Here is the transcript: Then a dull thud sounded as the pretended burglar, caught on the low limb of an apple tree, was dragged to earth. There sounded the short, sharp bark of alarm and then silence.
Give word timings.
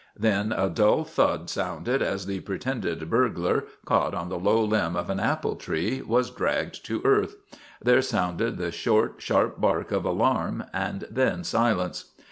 Then 0.17 0.51
a 0.51 0.67
dull 0.67 1.03
thud 1.03 1.47
sounded 1.47 2.01
as 2.01 2.25
the 2.25 2.39
pretended 2.39 3.07
burglar, 3.07 3.65
caught 3.85 4.15
on 4.15 4.29
the 4.29 4.39
low 4.39 4.63
limb 4.63 4.95
of 4.95 5.11
an 5.11 5.19
apple 5.19 5.55
tree, 5.55 6.01
was 6.01 6.31
dragged 6.31 6.83
to 6.87 7.03
earth. 7.05 7.35
There 7.79 8.01
sounded 8.01 8.57
the 8.57 8.71
short, 8.71 9.17
sharp 9.19 9.61
bark 9.61 9.91
of 9.91 10.03
alarm 10.03 10.63
and 10.73 11.05
then 11.11 11.43
silence. 11.43 12.05